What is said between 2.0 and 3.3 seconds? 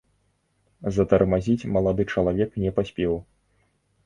чалавек не паспеў.